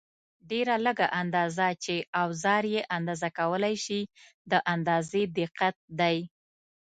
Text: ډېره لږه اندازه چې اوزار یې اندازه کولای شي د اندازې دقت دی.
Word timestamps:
ډېره 0.49 0.75
لږه 0.85 1.07
اندازه 1.21 1.67
چې 1.83 1.95
اوزار 2.23 2.63
یې 2.73 2.81
اندازه 2.97 3.29
کولای 3.39 3.75
شي 3.85 3.99
د 4.51 4.53
اندازې 4.73 5.21
دقت 5.37 5.75
دی. 5.99 6.17